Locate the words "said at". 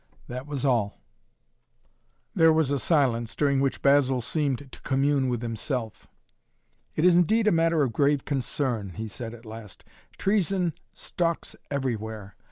9.07-9.45